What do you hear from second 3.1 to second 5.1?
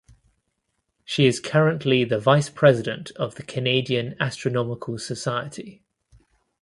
of the Canadian Astronomical